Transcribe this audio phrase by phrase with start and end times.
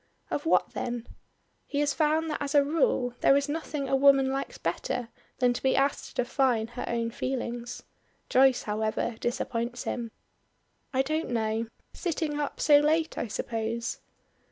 [0.31, 1.05] "Of what then?"
[1.67, 5.53] He has found that as a rule there is nothing a woman likes better than
[5.53, 7.83] to be asked to define her own feelings,
[8.27, 10.09] Joyce, however, disappoints him.
[10.91, 11.67] "I don't know.
[11.93, 13.99] Sitting up so late I suppose."